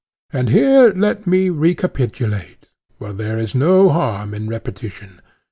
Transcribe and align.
And 0.33 0.49
here 0.49 0.91
let 0.95 1.27
me 1.27 1.51
recapitulate—for 1.51 3.13
there 3.13 3.37
is 3.37 3.53
no 3.53 3.89
harm 3.89 4.33
in 4.33 4.47
repetition. 4.49 5.21